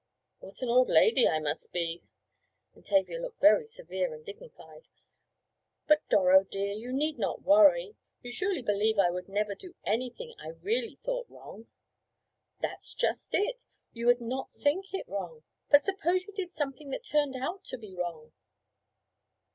[0.39, 2.01] "What an old lady I must be,"
[2.73, 4.87] and Tavia looked very severe and dignified.
[5.85, 7.95] "But, Doro dear, you need not worry.
[8.23, 11.67] You surely believe I would never do anything I really thought wrong."
[12.61, 13.61] "That's just it.
[13.93, 17.77] You would not think it wrong, but suppose you did something that turned out to
[17.77, 18.31] be wrong?"